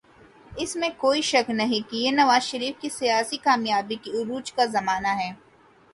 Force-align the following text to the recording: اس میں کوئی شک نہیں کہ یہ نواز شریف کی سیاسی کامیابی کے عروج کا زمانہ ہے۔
اس 0.57 0.75
میں 0.75 0.89
کوئی 0.97 1.21
شک 1.21 1.49
نہیں 1.49 1.89
کہ 1.91 1.95
یہ 1.95 2.11
نواز 2.11 2.43
شریف 2.43 2.81
کی 2.81 2.89
سیاسی 2.89 3.37
کامیابی 3.37 3.95
کے 3.95 4.11
عروج 4.21 4.51
کا 4.53 4.65
زمانہ 4.65 5.15
ہے۔ 5.19 5.31